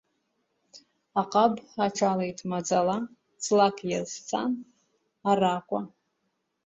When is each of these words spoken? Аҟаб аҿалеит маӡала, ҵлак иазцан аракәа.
Аҟаб 1.21 1.53
аҿалеит 1.85 2.39
маӡала, 2.49 2.97
ҵлак 3.43 3.77
иазцан 3.89 4.51
аракәа. 5.29 5.81